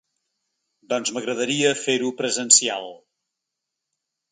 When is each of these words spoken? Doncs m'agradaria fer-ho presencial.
Doncs 0.93 1.11
m'agradaria 1.17 1.75
fer-ho 1.83 2.11
presencial. 2.23 2.91